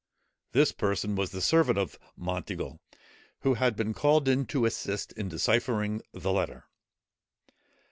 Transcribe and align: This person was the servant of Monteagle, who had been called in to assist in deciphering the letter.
This 0.53 0.71
person 0.71 1.15
was 1.15 1.29
the 1.29 1.43
servant 1.43 1.77
of 1.77 1.99
Monteagle, 2.17 2.79
who 3.41 3.53
had 3.53 3.75
been 3.75 3.93
called 3.93 4.27
in 4.27 4.47
to 4.47 4.65
assist 4.65 5.11
in 5.11 5.29
deciphering 5.29 6.01
the 6.11 6.33
letter. 6.33 6.65